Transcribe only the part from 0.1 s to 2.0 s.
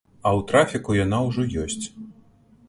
А ў трафіку яна ўжо ёсць.